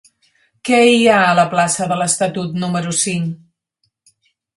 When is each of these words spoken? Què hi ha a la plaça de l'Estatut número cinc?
Què 0.69 0.77
hi 0.93 1.03
ha 1.09 1.17
a 1.25 1.35
la 1.39 1.43
plaça 1.51 1.87
de 1.91 1.97
l'Estatut 1.99 2.57
número 2.63 2.95
cinc? 3.01 4.17